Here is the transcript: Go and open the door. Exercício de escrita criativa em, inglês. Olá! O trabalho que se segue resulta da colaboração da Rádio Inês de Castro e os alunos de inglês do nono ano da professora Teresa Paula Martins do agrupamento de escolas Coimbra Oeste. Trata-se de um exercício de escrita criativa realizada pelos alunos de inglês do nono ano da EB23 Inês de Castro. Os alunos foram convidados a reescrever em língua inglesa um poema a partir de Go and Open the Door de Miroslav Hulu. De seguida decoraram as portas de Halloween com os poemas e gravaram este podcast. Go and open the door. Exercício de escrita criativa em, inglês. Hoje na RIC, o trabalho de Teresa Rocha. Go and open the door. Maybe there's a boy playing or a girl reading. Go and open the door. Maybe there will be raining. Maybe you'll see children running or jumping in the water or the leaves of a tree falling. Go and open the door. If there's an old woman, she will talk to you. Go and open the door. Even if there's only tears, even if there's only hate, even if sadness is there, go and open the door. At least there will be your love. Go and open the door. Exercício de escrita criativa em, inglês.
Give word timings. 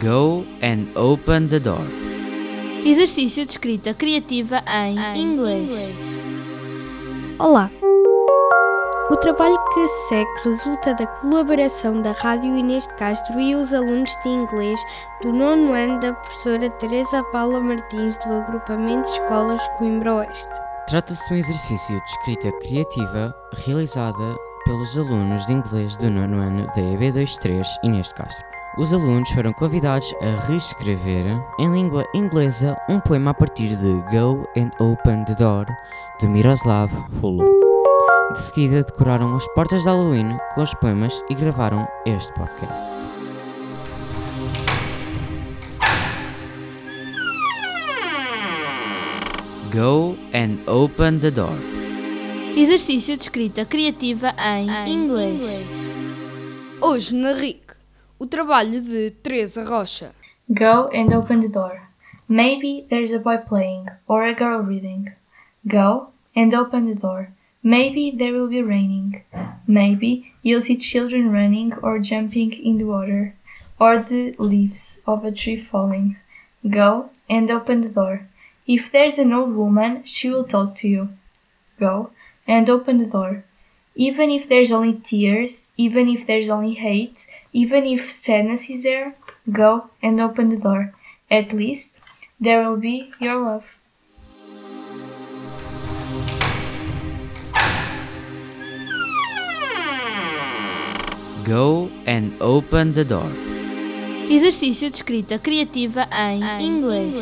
Go 0.00 0.44
and 0.62 0.86
open 0.94 1.48
the 1.48 1.58
door. 1.58 1.84
Exercício 2.84 3.44
de 3.44 3.50
escrita 3.50 3.92
criativa 3.92 4.62
em, 4.72 5.20
inglês. 5.20 5.72
Olá! 7.40 7.68
O 9.10 9.16
trabalho 9.16 9.56
que 9.74 9.88
se 9.88 10.08
segue 10.08 10.30
resulta 10.44 10.94
da 10.94 11.04
colaboração 11.04 12.00
da 12.00 12.12
Rádio 12.12 12.56
Inês 12.56 12.86
de 12.86 12.94
Castro 12.94 13.40
e 13.40 13.56
os 13.56 13.74
alunos 13.74 14.10
de 14.22 14.28
inglês 14.28 14.78
do 15.20 15.32
nono 15.32 15.72
ano 15.72 15.98
da 15.98 16.12
professora 16.12 16.70
Teresa 16.70 17.24
Paula 17.32 17.58
Martins 17.60 18.16
do 18.18 18.34
agrupamento 18.34 19.08
de 19.08 19.14
escolas 19.14 19.66
Coimbra 19.78 20.14
Oeste. 20.14 20.48
Trata-se 20.86 21.26
de 21.26 21.34
um 21.34 21.38
exercício 21.38 22.00
de 22.00 22.10
escrita 22.10 22.52
criativa 22.60 23.34
realizada 23.66 24.36
pelos 24.64 24.96
alunos 24.96 25.44
de 25.46 25.54
inglês 25.54 25.96
do 25.96 26.08
nono 26.08 26.38
ano 26.38 26.66
da 26.68 26.82
EB23 26.82 27.66
Inês 27.82 28.08
de 28.08 28.14
Castro. 28.14 28.58
Os 28.78 28.92
alunos 28.92 29.28
foram 29.30 29.52
convidados 29.52 30.14
a 30.22 30.46
reescrever 30.46 31.26
em 31.58 31.72
língua 31.72 32.06
inglesa 32.14 32.76
um 32.88 33.00
poema 33.00 33.32
a 33.32 33.34
partir 33.34 33.74
de 33.76 33.92
Go 34.16 34.48
and 34.56 34.70
Open 34.78 35.24
the 35.24 35.34
Door 35.34 35.66
de 36.20 36.28
Miroslav 36.28 36.88
Hulu. 37.20 37.44
De 38.32 38.38
seguida 38.38 38.84
decoraram 38.84 39.34
as 39.34 39.44
portas 39.48 39.82
de 39.82 39.88
Halloween 39.88 40.38
com 40.54 40.62
os 40.62 40.72
poemas 40.74 41.24
e 41.28 41.34
gravaram 41.34 41.88
este 42.06 42.32
podcast. 42.34 42.92
Go 49.72 50.16
and 50.32 50.70
open 50.70 51.18
the 51.18 51.32
door. 51.32 51.58
Exercício 52.56 53.16
de 53.16 53.22
escrita 53.24 53.64
criativa 53.64 54.32
em, 54.38 54.92
inglês. 54.92 55.42
Hoje 56.80 57.12
na 57.14 57.32
RIC, 57.32 57.67
o 58.18 58.26
trabalho 58.26 58.80
de 58.80 59.10
Teresa 59.10 59.64
Rocha. 59.64 60.12
Go 60.50 60.88
and 60.92 61.12
open 61.14 61.40
the 61.40 61.48
door. 61.48 61.88
Maybe 62.28 62.86
there's 62.90 63.12
a 63.12 63.18
boy 63.18 63.38
playing 63.38 63.86
or 64.06 64.24
a 64.24 64.34
girl 64.34 64.60
reading. 64.60 65.12
Go 65.66 66.08
and 66.34 66.52
open 66.54 66.86
the 66.86 66.94
door. 66.94 67.32
Maybe 67.62 68.10
there 68.10 68.32
will 68.32 68.48
be 68.48 68.62
raining. 68.62 69.22
Maybe 69.66 70.32
you'll 70.42 70.60
see 70.60 70.76
children 70.76 71.30
running 71.30 71.74
or 71.82 71.98
jumping 71.98 72.52
in 72.52 72.78
the 72.78 72.84
water 72.84 73.34
or 73.78 73.98
the 73.98 74.34
leaves 74.38 75.00
of 75.06 75.24
a 75.24 75.32
tree 75.32 75.60
falling. 75.60 76.16
Go 76.68 77.10
and 77.28 77.50
open 77.50 77.82
the 77.82 77.88
door. 77.88 78.28
If 78.66 78.90
there's 78.92 79.18
an 79.18 79.32
old 79.32 79.54
woman, 79.54 80.04
she 80.04 80.30
will 80.30 80.44
talk 80.44 80.74
to 80.76 80.88
you. 80.88 81.10
Go 81.78 82.10
and 82.46 82.68
open 82.68 82.98
the 82.98 83.06
door. 83.06 83.44
Even 84.00 84.30
if 84.30 84.48
there's 84.48 84.70
only 84.70 84.92
tears, 84.94 85.72
even 85.76 86.08
if 86.08 86.24
there's 86.24 86.48
only 86.48 86.74
hate, 86.74 87.26
even 87.52 87.84
if 87.84 88.08
sadness 88.08 88.70
is 88.70 88.84
there, 88.84 89.16
go 89.50 89.90
and 90.00 90.20
open 90.20 90.50
the 90.50 90.56
door. 90.56 90.94
At 91.28 91.52
least 91.52 92.00
there 92.38 92.62
will 92.62 92.76
be 92.76 93.10
your 93.18 93.34
love. 93.42 93.74
Go 101.42 101.90
and 102.06 102.36
open 102.40 102.92
the 102.92 103.04
door. 103.04 103.28
Exercício 104.30 104.88
de 104.88 104.94
escrita 104.94 105.40
criativa 105.40 106.06
em, 106.12 106.62
inglês. 106.62 107.16